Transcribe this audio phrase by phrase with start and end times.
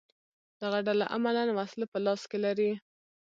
[0.61, 2.71] دغه ډله عملاً وسله په لاس کې لري